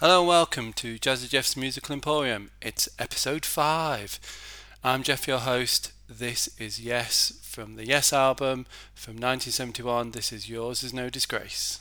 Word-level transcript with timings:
Hello 0.00 0.20
and 0.20 0.28
welcome 0.28 0.72
to 0.74 0.96
Jazzy 0.96 1.28
Jeff's 1.28 1.56
Musical 1.56 1.92
Emporium. 1.92 2.52
It's 2.62 2.88
episode 3.00 3.44
5. 3.44 4.20
I'm 4.84 5.02
Jeff, 5.02 5.26
your 5.26 5.40
host. 5.40 5.90
This 6.08 6.48
is 6.56 6.80
Yes 6.80 7.40
from 7.42 7.74
the 7.74 7.84
Yes 7.84 8.12
album 8.12 8.66
from 8.94 9.14
1971. 9.14 10.12
This 10.12 10.32
is 10.32 10.48
Yours 10.48 10.84
is 10.84 10.94
No 10.94 11.10
Disgrace. 11.10 11.80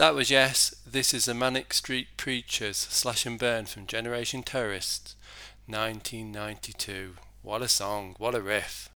That 0.00 0.14
was 0.14 0.30
Yes, 0.30 0.74
this 0.86 1.12
is 1.12 1.26
the 1.26 1.34
Manic 1.34 1.74
Street 1.74 2.16
Preachers 2.16 2.78
Slash 2.78 3.26
and 3.26 3.38
Burn 3.38 3.66
from 3.66 3.86
Generation 3.86 4.42
Terrorists 4.42 5.14
1992. 5.66 7.16
What 7.42 7.60
a 7.60 7.68
song, 7.68 8.14
what 8.16 8.34
a 8.34 8.40
riff. 8.40 8.88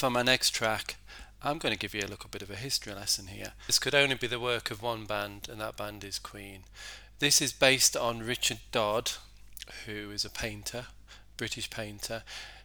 For 0.00 0.08
my 0.08 0.22
next 0.22 0.54
track, 0.54 0.96
I'm 1.42 1.58
going 1.58 1.74
to 1.74 1.78
give 1.78 1.92
you 1.92 2.00
a 2.00 2.08
little 2.08 2.30
bit 2.30 2.40
of 2.40 2.48
a 2.48 2.56
history 2.56 2.94
lesson 2.94 3.26
here. 3.26 3.52
This 3.66 3.78
could 3.78 3.94
only 3.94 4.14
be 4.14 4.26
the 4.26 4.40
work 4.40 4.70
of 4.70 4.82
one 4.82 5.04
band, 5.04 5.46
and 5.50 5.60
that 5.60 5.76
band 5.76 6.04
is 6.04 6.18
Queen. 6.18 6.60
This 7.18 7.42
is 7.42 7.52
based 7.52 7.98
on 7.98 8.20
Richard 8.20 8.60
Dadd, 8.72 9.18
who 9.84 10.10
is 10.10 10.24
a 10.24 10.30
painter, 10.30 10.86
British 11.36 11.68
painter. 11.68 12.22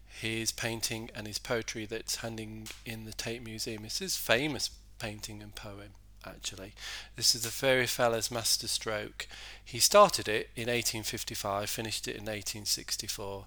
His 0.08 0.54
painting 0.54 1.10
and 1.14 1.28
his 1.28 1.38
poetry 1.38 1.86
that's 1.86 2.22
hanging 2.22 2.70
in 2.86 3.04
the 3.04 3.12
Tate 3.12 3.44
Museum 3.44 3.84
is 3.84 3.98
his 3.98 4.16
famous 4.16 4.70
painting 4.98 5.44
and 5.44 5.54
poem, 5.54 5.90
actually. 6.26 6.72
This 7.18 7.36
is 7.36 7.42
the 7.42 7.50
Fairy 7.50 7.86
Feller's 7.86 8.32
masterstroke. 8.32 9.28
He 9.62 9.80
started 9.80 10.30
it 10.30 10.52
in 10.56 10.68
1855, 10.68 11.70
finished 11.70 12.08
it 12.08 12.16
in 12.16 12.28
1864. 12.28 13.46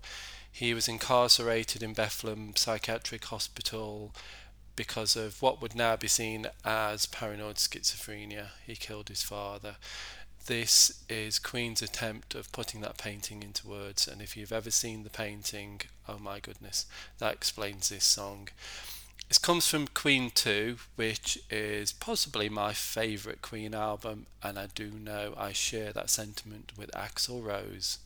He 0.53 0.75
was 0.75 0.89
incarcerated 0.89 1.83
in 1.83 1.93
Bethlehem 1.93 2.55
Psychiatric 2.57 3.25
Hospital 3.27 4.15
because 4.75 5.17
of 5.17 5.43
what 5.43 5.61
would 5.61 5.75
now 5.75 5.97
be 5.97 6.09
seen 6.09 6.47
as 6.65 7.07
paranoid 7.07 7.57
schizophrenia. 7.57 8.51
He 8.67 8.77
killed 8.77 9.09
his 9.09 9.23
father. 9.23 9.77
This 10.47 11.05
is 11.09 11.39
Queen's 11.39 11.83
attempt 11.83 12.35
of 12.35 12.51
putting 12.53 12.81
that 12.81 12.97
painting 12.97 13.43
into 13.43 13.69
words, 13.69 14.09
and 14.09 14.23
if 14.23 14.37
you've 14.37 14.53
ever 14.53 14.71
seen 14.71 15.05
the 15.05 15.11
painting, 15.11 15.83
oh 16.09 16.19
my 16.19 16.41
goodness, 16.41 16.87
that 17.19 17.35
explains 17.35 17.89
this 17.89 18.05
song. 18.05 18.49
It 19.31 19.43
comes 19.43 19.69
from 19.69 19.89
Queen 19.89 20.31
2, 20.31 20.79
which 20.97 21.39
is 21.51 21.93
possibly 21.93 22.49
my 22.49 22.73
favourite 22.73 23.43
Queen 23.43 23.75
album, 23.75 24.25
and 24.43 24.59
I 24.59 24.69
do 24.75 24.91
know 24.91 25.35
I 25.37 25.53
share 25.53 25.93
that 25.93 26.09
sentiment 26.09 26.73
with 26.79 26.91
Axl 26.93 27.45
Rose. 27.45 27.99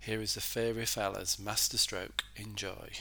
Here 0.00 0.22
is 0.22 0.34
the 0.34 0.40
Fairy 0.40 0.86
Feller's 0.86 1.38
Masterstroke. 1.38 2.24
Enjoy. 2.36 2.92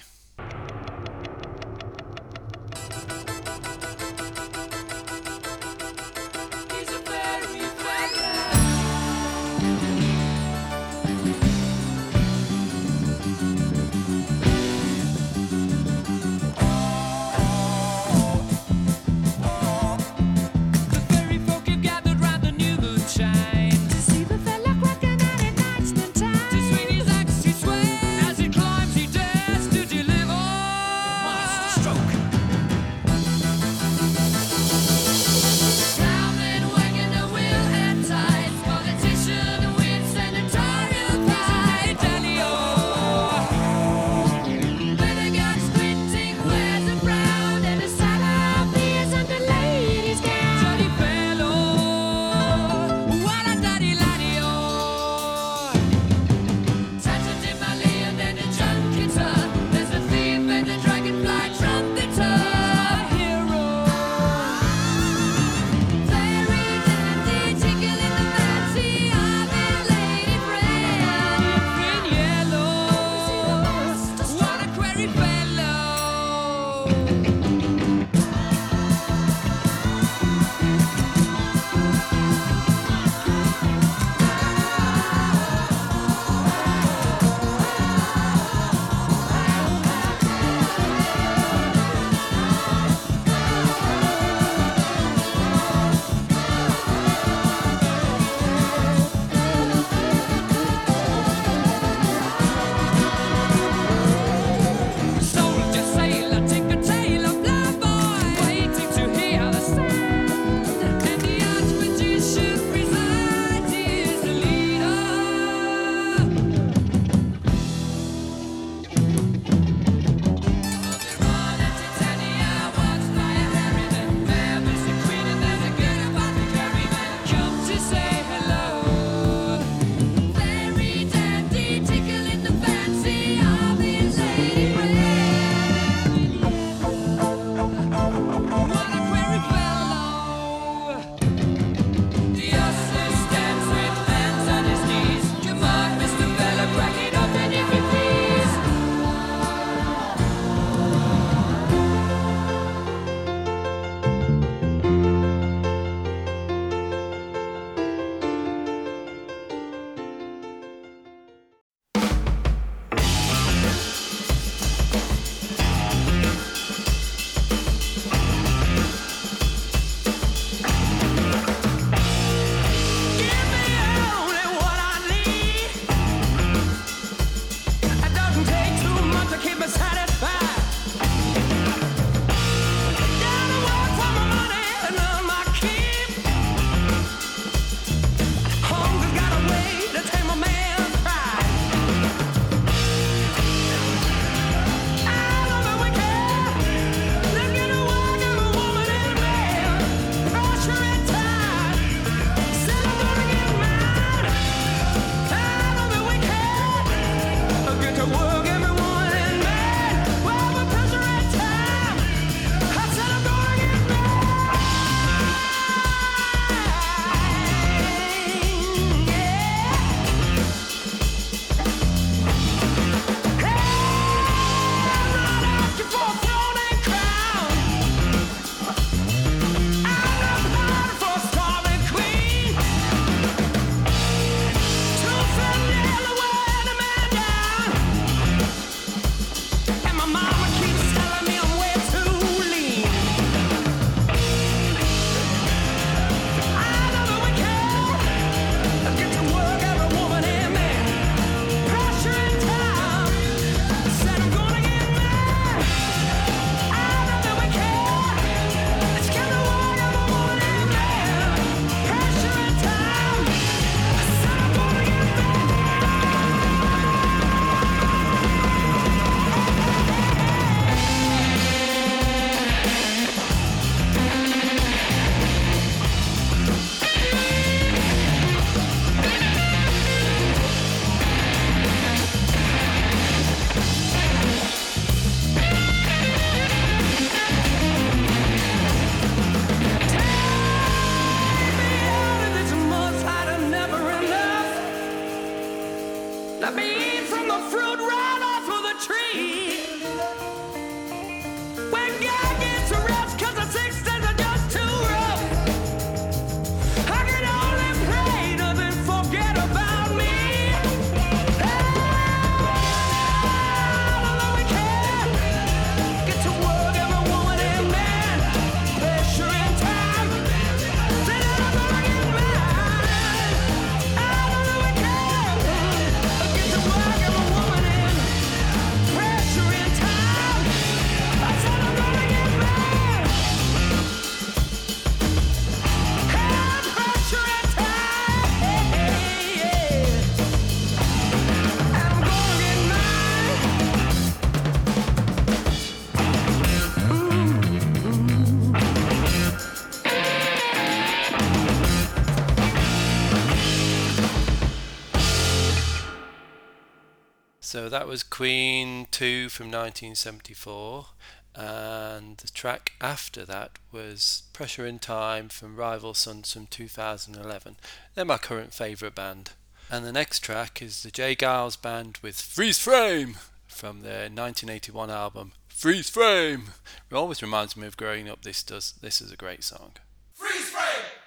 So 357.69 357.77
that 357.77 357.87
was 357.87 358.01
Queen 358.01 358.87
2 358.89 359.29
from 359.29 359.51
1974, 359.51 360.87
and 361.35 362.17
the 362.17 362.27
track 362.29 362.71
after 362.81 363.23
that 363.25 363.59
was 363.71 364.23
Pressure 364.33 364.65
and 364.65 364.81
Time 364.81 365.29
from 365.29 365.55
Rival 365.55 365.93
Sons 365.93 366.33
from 366.33 366.47
2011. 366.47 367.57
They're 367.93 368.05
my 368.05 368.17
current 368.17 368.55
favourite 368.55 368.95
band. 368.95 369.33
And 369.69 369.85
the 369.85 369.91
next 369.91 370.21
track 370.21 370.63
is 370.63 370.81
the 370.81 370.89
J. 370.89 371.15
Geils 371.15 371.61
Band 371.61 371.99
with 372.01 372.19
Freeze 372.19 372.57
Frame 372.57 373.17
from 373.45 373.83
their 373.83 374.09
1981 374.09 374.89
album 374.89 375.33
Freeze 375.47 375.91
Frame. 375.91 376.45
It 376.89 376.95
always 376.95 377.21
reminds 377.21 377.55
me 377.55 377.67
of 377.67 377.77
growing 377.77 378.09
up. 378.09 378.23
This 378.23 378.41
does. 378.41 378.73
This 378.81 378.99
is 378.99 379.11
a 379.11 379.15
great 379.15 379.43
song. 379.43 379.73
Freeze 380.15 380.49
frame! 380.49 380.98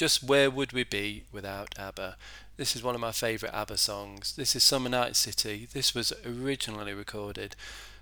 Just 0.00 0.22
where 0.22 0.50
would 0.50 0.72
we 0.72 0.82
be 0.82 1.24
without 1.30 1.78
ABBA? 1.78 2.16
This 2.56 2.74
is 2.74 2.82
one 2.82 2.94
of 2.94 3.02
my 3.02 3.12
favourite 3.12 3.54
ABBA 3.54 3.76
songs. 3.76 4.34
This 4.34 4.56
is 4.56 4.64
Summer 4.64 4.88
Night 4.88 5.14
City. 5.14 5.68
This 5.70 5.94
was 5.94 6.10
originally 6.24 6.94
recorded 6.94 7.54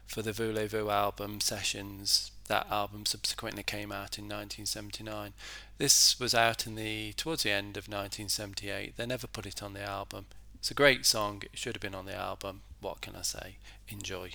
for 0.07 0.23
the 0.23 0.31
Voulez-Vous 0.33 0.89
album 0.91 1.41
sessions. 1.41 2.31
That 2.47 2.71
album 2.71 3.05
subsequently 3.05 3.65
came 3.65 3.91
out 3.91 4.17
in 4.17 4.27
1979. 4.27 5.33
This 5.79 6.21
was 6.21 6.37
out 6.37 6.69
in 6.69 6.77
the 6.77 7.15
towards 7.15 7.43
the 7.43 7.51
end 7.51 7.77
of 7.77 7.89
1978. 7.89 8.97
They 8.97 9.05
never 9.05 9.27
put 9.27 9.45
it 9.45 9.61
on 9.61 9.75
the 9.75 9.83
album. 9.83 10.27
It's 10.55 10.71
a 10.71 10.75
great 10.75 11.05
song. 11.05 11.43
It 11.53 11.59
should 11.59 11.75
have 11.75 11.83
been 11.83 11.97
on 11.97 12.07
the 12.07 12.15
album. 12.15 12.61
What 12.81 13.01
can 13.01 13.17
I 13.17 13.23
say? 13.23 13.57
Enjoy. 13.89 14.31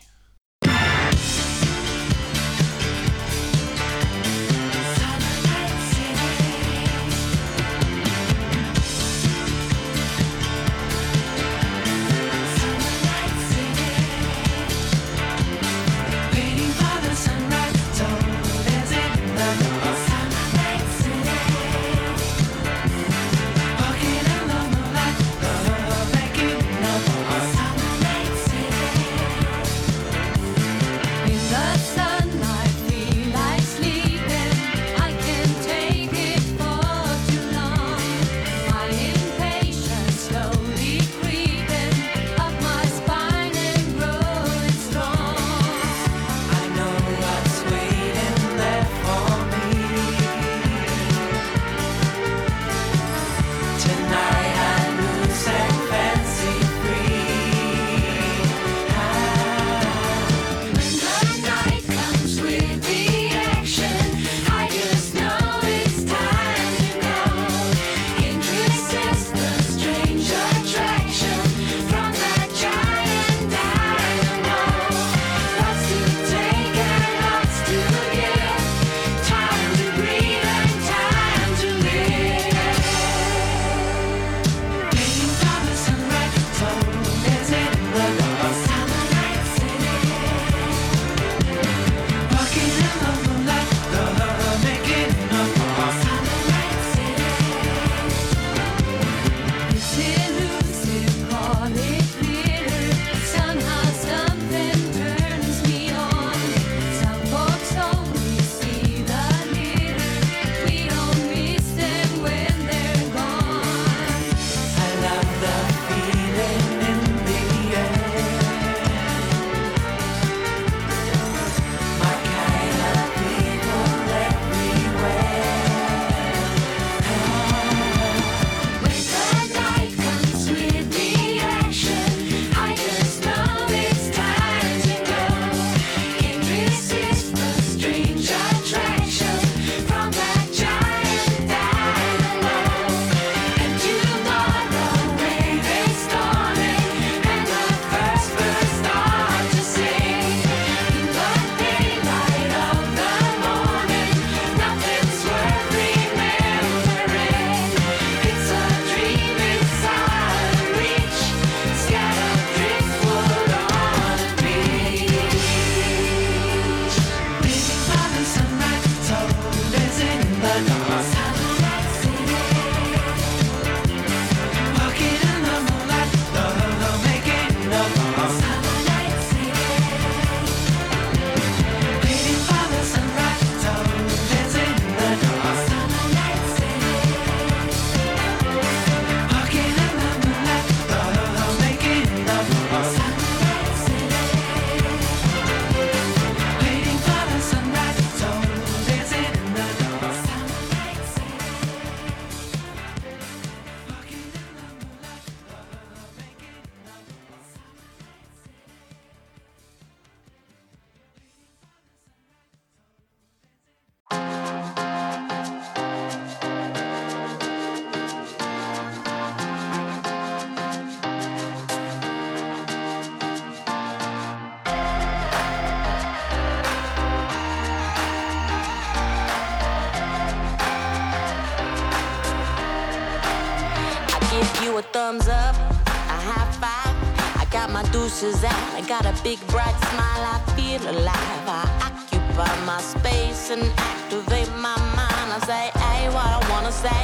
Out. 238.24 238.74
I 238.74 238.82
got 238.88 239.06
a 239.06 239.14
big 239.22 239.40
bright 239.48 239.76
smile. 239.92 240.24
I 240.36 240.40
feel 240.56 240.82
alive. 240.90 241.46
I 241.46 241.64
occupy 241.84 242.54
my 242.66 242.80
space 242.80 243.52
and 243.52 243.64
activate 243.76 244.50
my 244.64 244.78
mind. 244.96 245.28
I 245.36 245.40
say, 245.44 245.64
hey, 245.84 246.08
what 246.08 246.26
I 246.26 246.40
wanna 246.50 246.72
say. 246.72 247.04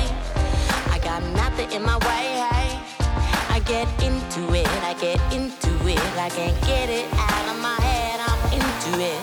I 0.96 0.98
got 1.04 1.22
nothing 1.36 1.72
in 1.74 1.84
my 1.84 1.98
way. 2.08 2.26
Hey, 2.48 2.80
I 3.56 3.60
get 3.66 3.88
into 4.02 4.54
it. 4.56 4.70
I 4.82 4.94
get 4.94 5.20
into 5.34 5.72
it. 5.88 6.00
I 6.16 6.30
can't 6.30 6.60
get 6.62 6.90
it 6.90 7.06
out 7.12 7.46
of 7.52 7.60
my 7.60 7.76
head. 7.82 8.22
I'm 8.24 8.42
into 8.56 8.92
it. 9.04 9.20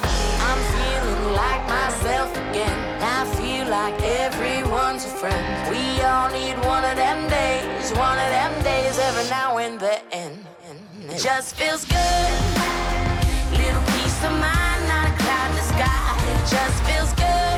I'm 0.49 0.61
feeling 0.77 1.33
like 1.33 1.63
myself 1.67 2.31
again. 2.37 2.79
I 3.01 3.25
feel 3.41 3.67
like 3.69 3.97
everyone's 4.03 5.07
a 5.07 5.13
friend. 5.21 5.45
We 5.71 6.03
all 6.03 6.29
need 6.29 6.57
one 6.67 6.85
of 6.85 6.97
them 6.97 7.27
days, 7.31 7.91
one 7.93 8.19
of 8.19 8.31
them 8.37 8.53
days 8.63 8.99
every 8.99 9.31
now 9.31 9.57
and 9.57 9.81
then. 9.81 10.56
Just 11.19 11.57
feels 11.57 11.83
good. 11.87 12.31
Little 13.53 13.83
peace 13.97 14.21
of 14.23 14.33
mind, 14.33 14.81
not 14.87 15.09
a 15.09 15.17
cloud 15.17 15.49
in 15.49 15.57
the 15.57 15.63
sky. 15.63 16.13
It 16.29 16.45
just 16.45 16.77
feels 16.85 17.13
good. 17.17 17.57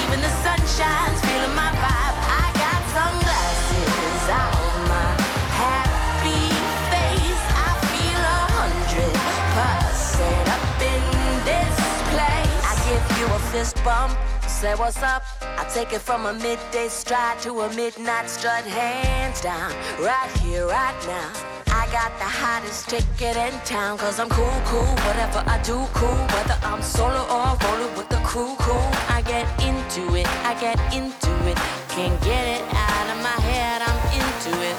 Even 0.00 0.24
the 0.24 0.32
sun 0.40 0.56
shines, 0.72 1.20
feeling 1.20 1.54
my 1.54 1.68
vibe. 1.84 2.16
I 2.32 2.48
got 2.56 2.80
sunglasses 2.96 4.24
on 4.40 4.88
my 4.88 5.12
happy 5.60 6.48
face. 6.88 7.44
I 7.60 7.70
feel 7.92 8.22
a 8.24 8.40
hundred 8.56 9.12
percent 9.52 10.48
up 10.48 10.64
in 10.80 11.04
this 11.44 11.76
place. 12.08 12.56
I 12.64 12.74
give 12.88 13.04
you 13.20 13.26
a 13.26 13.38
fist 13.52 13.76
bump, 13.84 14.16
say 14.48 14.74
what's 14.76 15.02
up. 15.02 15.24
I 15.42 15.68
take 15.68 15.92
it 15.92 16.00
from 16.00 16.24
a 16.24 16.32
midday 16.32 16.88
stride 16.88 17.38
to 17.40 17.60
a 17.60 17.72
midnight 17.74 18.30
strut, 18.30 18.64
hands 18.64 19.42
down, 19.42 19.70
right 20.00 20.30
here, 20.40 20.66
right 20.66 20.96
now. 21.06 21.61
I 21.72 21.88
got 21.90 22.12
the 22.18 22.28
hottest 22.28 22.90
ticket 22.90 23.34
in 23.36 23.52
town, 23.64 23.96
cause 23.96 24.20
I'm 24.20 24.28
cool, 24.28 24.60
cool, 24.66 24.92
whatever 25.08 25.42
I 25.46 25.56
do, 25.64 25.78
cool. 25.94 26.20
Whether 26.34 26.58
I'm 26.62 26.82
solo 26.82 27.22
or 27.32 27.56
rolling 27.64 27.96
with 27.96 28.10
the 28.10 28.20
crew, 28.28 28.54
cool. 28.58 28.88
I 29.08 29.22
get 29.24 29.48
into 29.64 30.14
it, 30.14 30.28
I 30.44 30.52
get 30.60 30.76
into 30.92 31.32
it. 31.48 31.56
Can't 31.88 32.20
get 32.22 32.44
it 32.56 32.62
out 32.76 33.06
of 33.12 33.18
my 33.24 33.38
head, 33.48 33.80
I'm 33.80 34.00
into 34.20 34.52
it. 34.68 34.76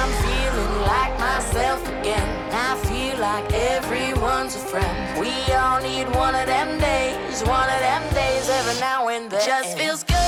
I'm 0.00 0.12
feeling 0.24 0.74
like 0.88 1.14
myself 1.20 1.80
again. 2.00 2.28
I 2.52 2.74
feel 2.88 3.18
like 3.20 3.52
everyone's 3.52 4.56
a 4.56 4.64
friend. 4.72 5.20
We 5.20 5.32
all 5.52 5.80
need 5.82 6.08
one 6.16 6.34
of 6.34 6.46
them 6.46 6.80
days, 6.80 7.42
one 7.44 7.68
of 7.68 7.80
them 7.80 8.02
days 8.14 8.48
every 8.48 8.80
now 8.80 9.08
and 9.08 9.30
then. 9.30 9.44
Just 9.44 9.76
feels 9.76 10.04
good. 10.04 10.19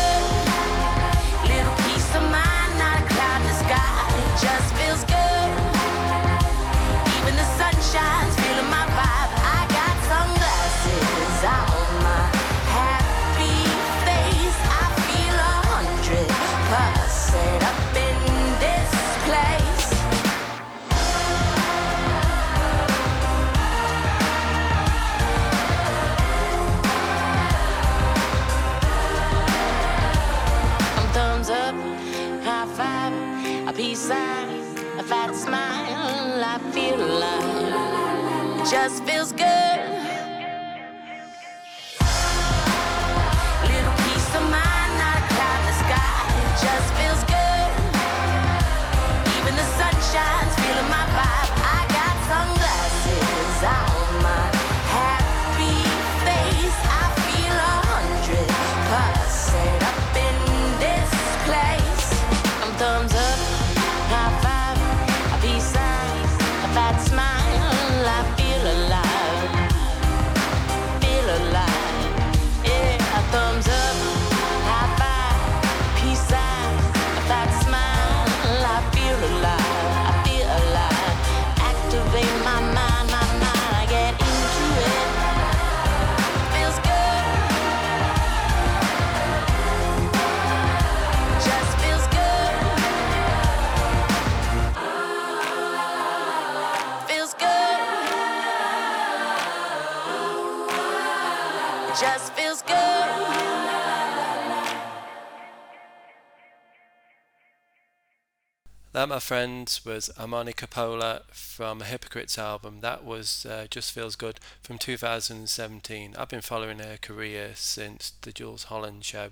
That, 109.03 109.09
my 109.09 109.19
friends, 109.19 109.85
was 109.85 110.11
Armani 110.17 110.55
Coppola 110.55 111.23
from 111.33 111.81
Hypocrites 111.81 112.39
album. 112.39 112.83
That 112.83 113.03
was 113.03 113.45
uh, 113.45 113.67
Just 113.69 113.91
Feels 113.91 114.15
Good 114.15 114.39
from 114.63 114.79
2017. 114.79 116.15
I've 116.17 116.29
been 116.29 116.41
following 116.41 116.79
her 116.79 116.99
career 117.03 117.51
since 117.57 118.13
the 118.21 118.31
Jools 118.31 118.63
Holland 118.63 119.05
show 119.05 119.31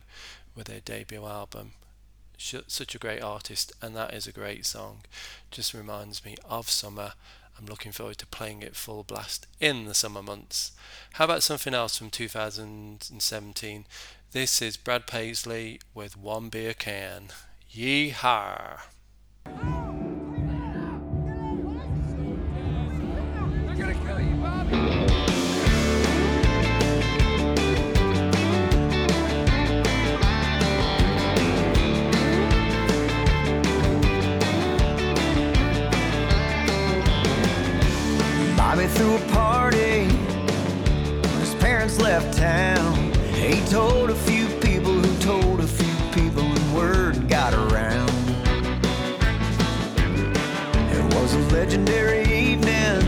with 0.57 0.67
her 0.67 0.81
debut 0.81 1.25
album. 1.25 1.75
Sh- 2.37 2.67
such 2.67 2.97
a 2.97 2.99
great 2.99 3.23
artist, 3.23 3.73
and 3.81 3.95
that 3.95 4.13
is 4.13 4.27
a 4.27 4.33
great 4.33 4.67
song. 4.67 5.03
Just 5.53 5.73
reminds 5.73 6.25
me 6.25 6.35
of 6.45 6.69
summer. 6.69 7.13
I'm 7.57 7.67
looking 7.67 7.93
forward 7.93 8.19
to 8.19 8.27
playing 8.27 8.63
it 8.63 8.75
full 8.75 9.05
blast 9.05 9.47
in 9.61 9.85
the 9.85 9.95
summer 9.95 10.21
months. 10.21 10.73
How 11.13 11.27
about 11.27 11.45
something 11.45 11.75
else 11.75 11.97
from 11.97 12.11
2017? 12.11 13.85
This 14.33 14.61
is 14.61 14.77
Brad 14.77 15.07
Paisley 15.07 15.79
with 15.95 16.17
One 16.17 16.49
Beer 16.49 16.75
Can. 16.75 17.29
Yee-haw! 17.71 18.81
Bobby 38.57 38.87
threw 38.89 39.17
a 39.17 39.21
party 39.33 40.05
his 41.39 41.55
parents 41.55 41.99
left 41.99 42.37
town. 42.37 43.13
He 43.35 43.61
told 43.71 44.11
a 44.11 44.15
legendary 51.61 52.23
evening. 52.23 53.01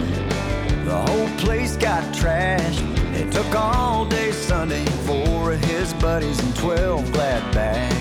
The 0.84 1.02
whole 1.06 1.28
place 1.38 1.74
got 1.76 2.02
trashed. 2.14 2.82
It 3.14 3.32
took 3.32 3.50
all 3.56 4.04
day 4.04 4.30
Sunday, 4.30 4.84
four 5.06 5.52
of 5.52 5.64
his 5.64 5.94
buddies 5.94 6.38
and 6.38 6.54
12 6.56 7.12
glad 7.12 7.54
bags. 7.54 7.91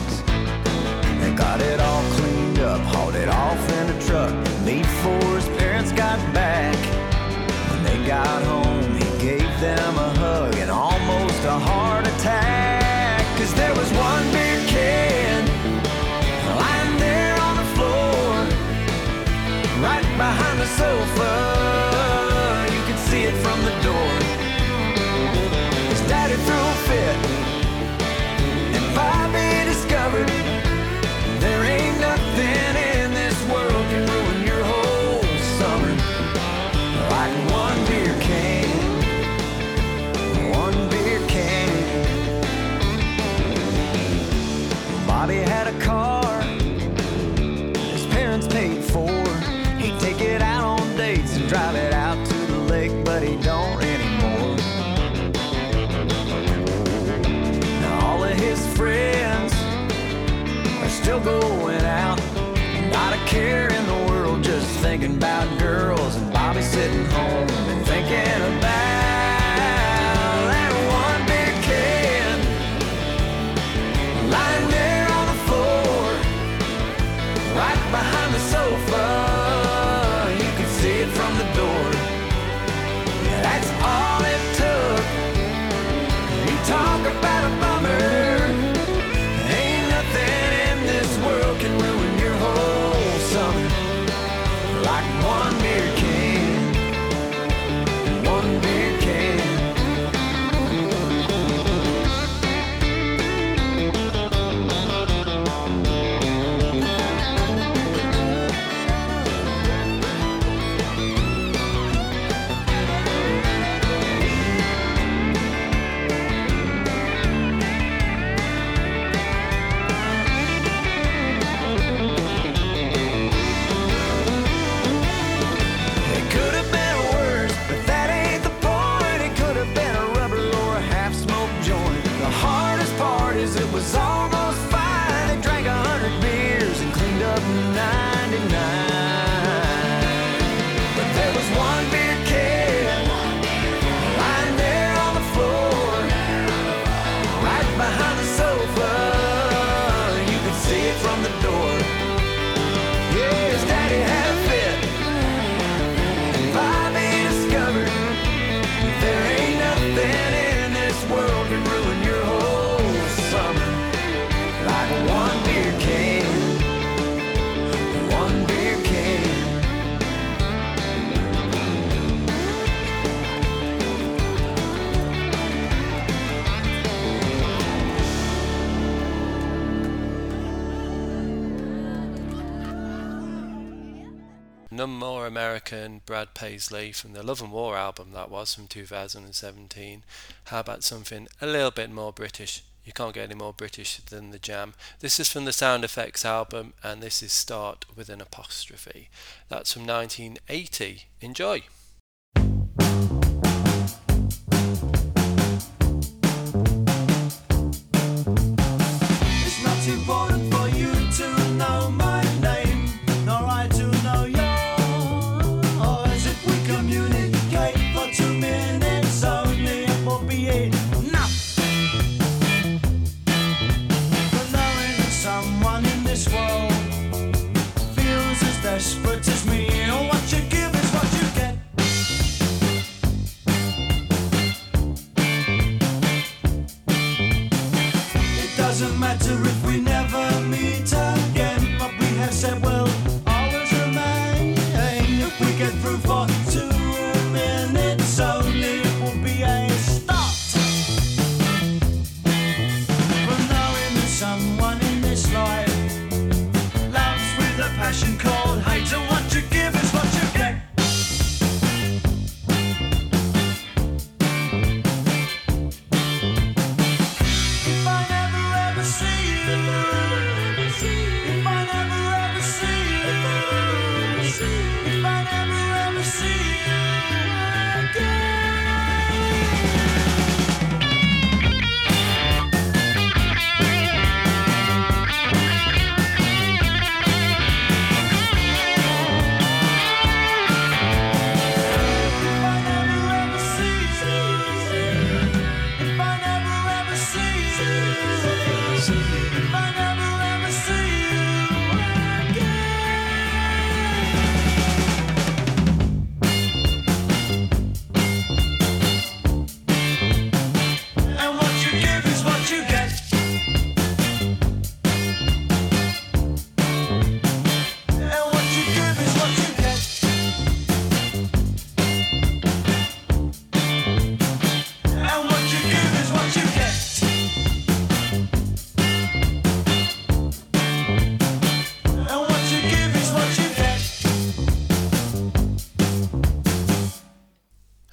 none 184.82 184.98
more 184.98 185.28
American, 185.28 186.02
Brad 186.08 186.34
Paisley 186.34 186.92
from 186.92 187.14
the 187.14 187.22
Love 187.22 187.40
and 187.40 187.52
War 187.52 187.78
album 187.78 188.14
that 188.14 188.32
was 188.32 188.56
from 188.56 188.66
2017. 188.66 190.04
How 190.46 190.60
about 190.60 190.84
something 190.84 191.28
a 191.40 191.46
little 191.46 191.70
bit 191.70 191.92
more 191.92 192.12
British? 192.12 192.64
You 192.84 192.92
can't 192.92 193.14
get 193.14 193.26
any 193.26 193.36
more 193.36 193.54
British 193.54 193.98
than 193.98 194.32
The 194.32 194.40
Jam. 194.40 194.74
This 195.00 195.20
is 195.20 195.30
from 195.30 195.46
the 195.46 195.54
Sound 195.54 195.84
Effects 195.84 196.26
album 196.26 196.74
and 196.82 197.00
this 197.00 197.22
is 197.22 197.32
Start 197.32 197.86
with 197.96 198.10
an 198.10 198.22
Apostrophe. 198.22 199.10
That's 199.50 199.72
from 199.72 199.86
1980. 199.86 201.04
Enjoy! 201.22 201.62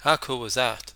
How 0.08 0.16
cool 0.16 0.38
was 0.38 0.54
that? 0.54 0.94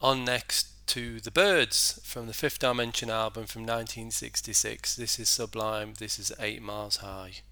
On 0.00 0.24
next 0.24 0.86
to 0.86 1.20
The 1.20 1.30
Byrds 1.30 2.00
from 2.02 2.26
the 2.26 2.32
Fifth 2.32 2.58
Dimension 2.58 3.10
album 3.10 3.44
from 3.44 3.64
1966. 3.64 4.96
This 4.96 5.18
is 5.18 5.28
Sublime, 5.28 5.92
this 5.98 6.18
is 6.18 6.32
Eight 6.40 6.62
Miles 6.62 6.96
High. 6.96 7.42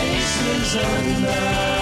Places 0.00 0.76
unknown. 0.76 1.79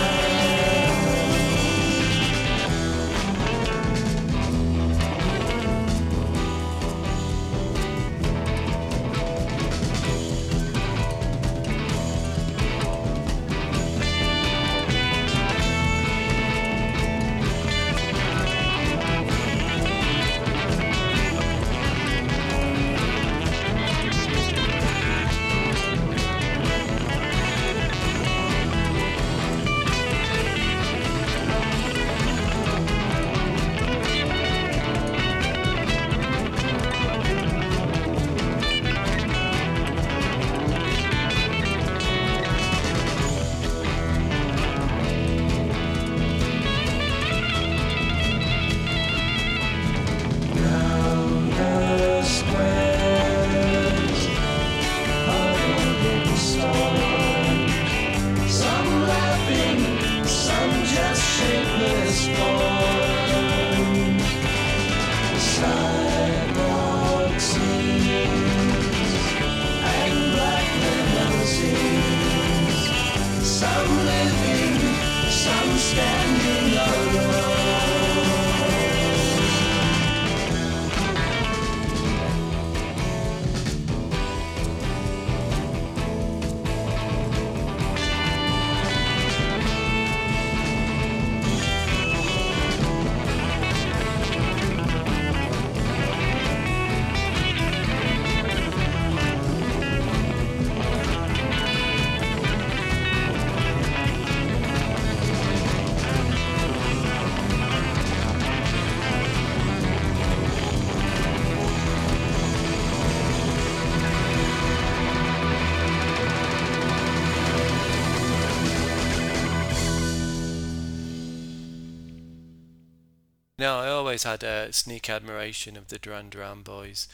Now, 123.59 123.81
I 123.81 123.89
always 123.89 124.23
had 124.23 124.45
a 124.45 124.73
sneak 124.73 125.11
admiration 125.11 125.77
of 125.77 125.89
the 125.89 125.99
Duran 125.99 126.31
Duran 126.31 126.63
boys, 126.63 127.09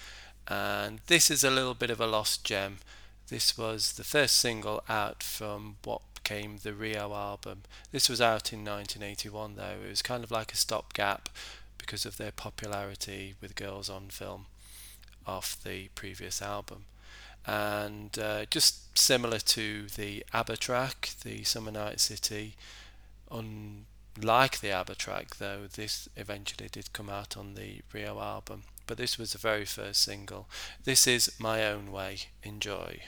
and 0.47 1.01
this 1.07 1.31
is 1.31 1.43
a 1.43 1.51
little 1.51 1.73
bit 1.73 1.89
of 1.89 2.03
a 2.03 2.07
lost 2.07 2.45
gem. 2.45 2.81
This 3.29 3.57
was 3.57 3.95
the 3.95 4.05
first 4.05 4.37
single 4.37 4.83
out 4.87 5.23
from 5.23 5.77
what 5.85 6.03
became 6.15 6.59
the 6.63 6.75
Rio 6.75 7.15
album. 7.15 7.63
This 7.93 8.11
was 8.11 8.21
out 8.21 8.53
in 8.53 8.59
1981, 8.59 9.57
though. 9.57 9.87
It 9.87 9.89
was 9.89 10.03
kind 10.03 10.23
of 10.23 10.31
like 10.31 10.53
a 10.53 10.57
stopgap 10.59 11.31
because 11.79 12.05
of 12.05 12.19
their 12.19 12.33
popularity 12.33 13.37
with 13.41 13.55
Girls 13.55 13.89
on 13.89 14.09
Film 14.11 14.45
off 15.27 15.57
the 15.65 15.89
previous 15.95 16.43
album. 16.43 16.85
And 17.47 18.19
uh, 18.19 18.45
just 18.51 18.99
similar 18.99 19.39
to 19.39 19.87
the 19.97 20.27
ABBA 20.35 20.59
track, 20.59 21.11
the 21.25 21.43
Summer 21.45 21.71
Night 21.71 22.01
City, 22.01 22.55
unlike 24.17 24.61
the 24.61 24.71
ABBA 24.71 24.95
track, 24.97 25.37
though, 25.37 25.67
this 25.73 26.09
eventually 26.17 26.69
did 26.71 26.93
come 26.93 27.09
out 27.09 27.37
on 27.37 27.55
the 27.55 27.81
Rio 27.93 28.21
album. 28.21 28.65
But 28.87 28.99
this 28.99 29.19
was 29.19 29.33
the 29.33 29.39
very 29.39 29.65
first 29.65 30.03
single. 30.03 30.49
This 30.85 31.07
is 31.07 31.33
My 31.39 31.65
Own 31.67 31.91
Way. 31.91 32.19
Enjoy. 32.43 33.01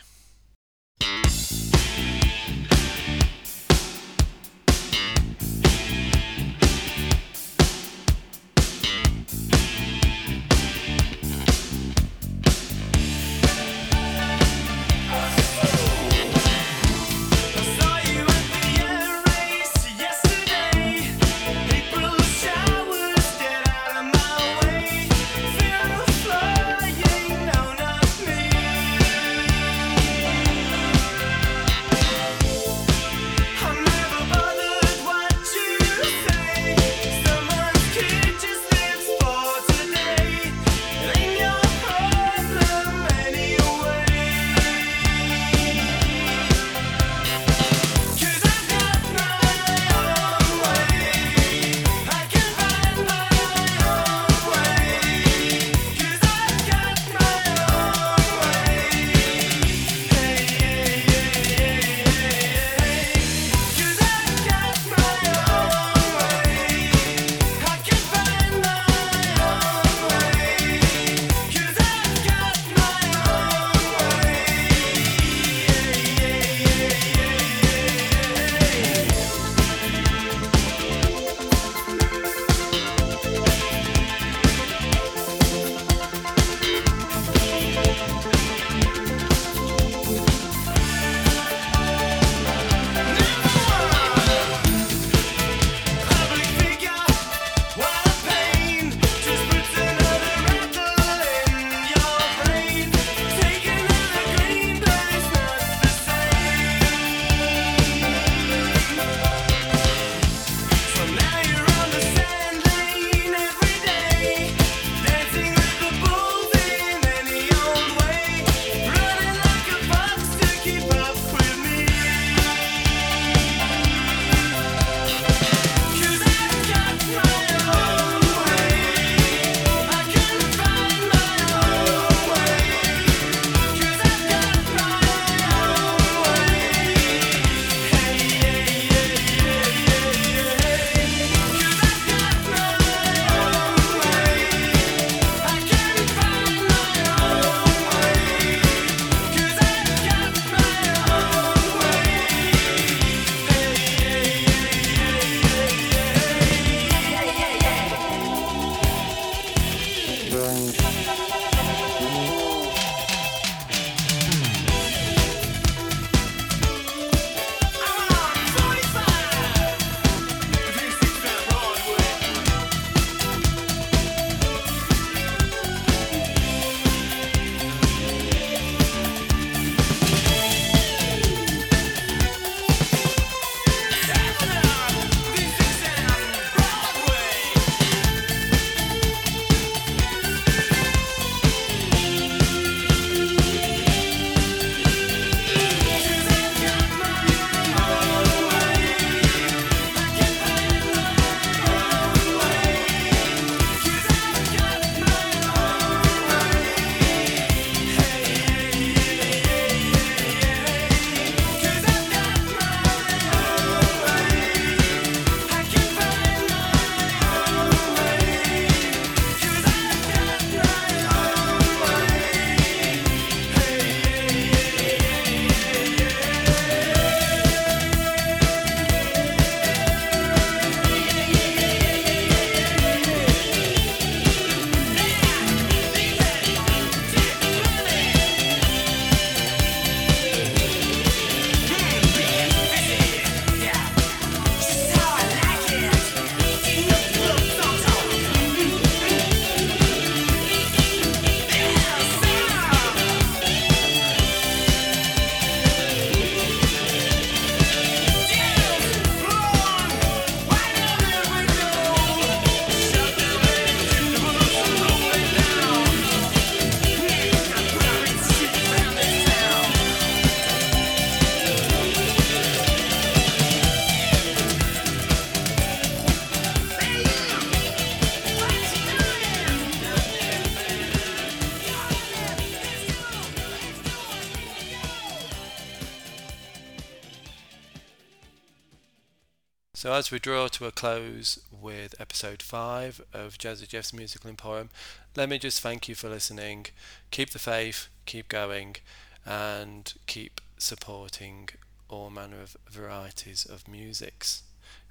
As 289.97 290.11
we 290.11 290.18
draw 290.18 290.47
to 290.47 290.66
a 290.66 290.70
close 290.70 291.40
with 291.51 291.94
episode 291.99 292.42
5 292.42 293.01
of 293.14 293.38
Jazzy 293.38 293.66
Jeff's 293.66 293.94
Musical 293.94 294.28
Emporium, 294.28 294.68
let 295.16 295.30
me 295.30 295.38
just 295.38 295.62
thank 295.62 295.88
you 295.88 295.94
for 295.94 296.11
listening. 296.11 296.66
Keep 297.11 297.30
the 297.30 297.38
faith, 297.38 297.88
keep 298.05 298.28
going, 298.28 298.76
and 299.24 299.94
keep 300.07 300.42
supporting 300.59 301.49
all 301.88 302.11
manner 302.11 302.42
of 302.42 302.59
varieties 302.68 303.47
of 303.47 303.66
musics. 303.66 304.42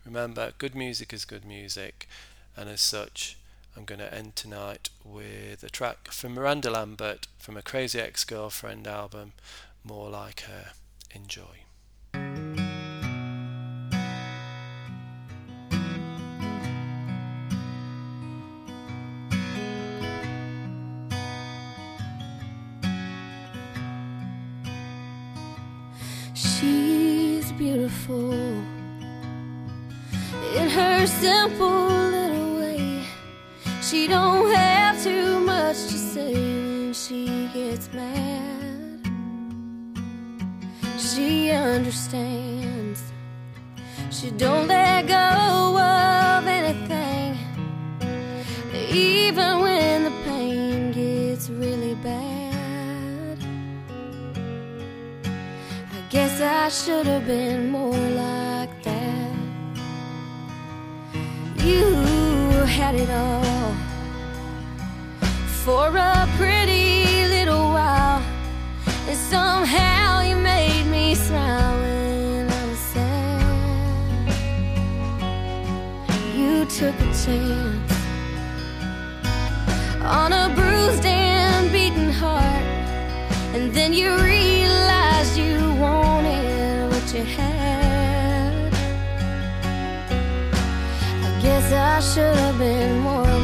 Remember, 0.04 0.54
good 0.58 0.74
music 0.74 1.14
is 1.14 1.24
good 1.24 1.46
music, 1.46 2.08
and 2.58 2.68
as 2.68 2.82
such, 2.82 3.38
I'm 3.78 3.86
going 3.86 4.00
to 4.00 4.12
end 4.12 4.36
tonight 4.36 4.90
with 5.04 5.62
a 5.62 5.70
track 5.70 6.08
from 6.08 6.34
Miranda 6.34 6.72
Lambert 6.72 7.28
from 7.38 7.58
a 7.58 7.62
Crazy 7.62 8.00
Ex 8.00 8.24
Girlfriend 8.24 8.88
album, 8.88 9.34
More 9.84 10.10
Like 10.10 10.42
Her. 10.42 10.72
Enjoy. 11.14 12.45
Beautiful 27.66 28.32
in 30.60 30.70
her 30.70 31.08
simple 31.08 31.88
little 32.16 32.58
way. 32.60 33.04
She 33.82 34.08
don't 34.08 34.54
have 34.54 35.02
too 35.04 35.40
much 35.40 35.78
to 35.92 35.98
say 36.14 36.34
when 36.34 36.94
she 36.94 37.50
gets 37.56 37.92
mad. 37.92 39.00
She 41.00 41.50
understands. 41.50 43.02
She 44.12 44.30
don't 44.30 44.68
let 44.68 45.08
go 45.08 45.45
I 56.46 56.70
should 56.70 57.08
have 57.08 57.26
been 57.26 57.70
more 57.72 57.92
like 57.92 58.84
that. 58.84 59.34
You 61.58 61.84
had 62.66 62.94
it 62.96 63.10
all 63.10 63.74
for 65.64 65.88
a 65.98 66.28
pretty 66.38 67.28
little 67.28 67.70
while, 67.70 68.22
and 69.08 69.18
somehow 69.18 70.22
you 70.22 70.36
made 70.36 70.86
me 70.86 71.16
smile 71.16 71.80
when 71.82 72.48
I 72.48 72.66
was 72.68 72.80
sad. 72.94 73.46
You 76.36 76.66
took 76.66 76.96
a 77.00 77.12
chance 77.24 77.94
on 80.04 80.32
a 80.32 80.54
bruised 80.56 81.06
and 81.06 81.72
beaten 81.72 82.12
heart. 82.12 82.66
And 83.56 83.74
then 83.74 83.94
you 83.94 84.16
I 91.74 92.00
should 92.00 92.36
have 92.36 92.58
been 92.58 93.00
more 93.00 93.35